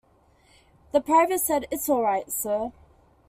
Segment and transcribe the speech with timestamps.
[0.93, 2.71] The private said It's all right, sir.